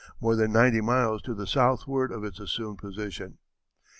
[0.19, 3.37] more than ninety miles to the southward of its assumed position.